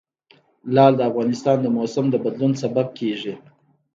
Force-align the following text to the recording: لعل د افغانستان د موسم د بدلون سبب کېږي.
لعل 0.73 0.93
د 0.97 1.01
افغانستان 1.09 1.57
د 1.61 1.67
موسم 1.77 2.05
د 2.09 2.15
بدلون 2.23 2.51
سبب 2.61 2.87
کېږي. 2.99 3.33